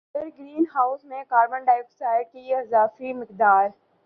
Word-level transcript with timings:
دھر 0.15 0.27
green 0.29 0.63
house 0.75 1.03
میں 1.05 1.23
carbon 1.29 1.63
ڈائی 1.65 1.79
oxide 1.79 2.31
کی 2.31 2.53
اضافی 2.55 3.13
مقدار 3.13 3.67